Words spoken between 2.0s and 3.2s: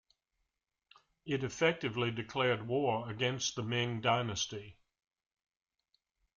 declared war